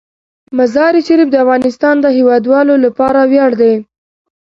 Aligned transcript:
مزارشریف 0.57 1.27
د 1.31 1.35
افغانستان 1.43 1.95
د 2.01 2.05
هیوادوالو 2.17 2.75
لپاره 2.85 3.19
ویاړ 3.31 3.51
دی. 3.61 3.73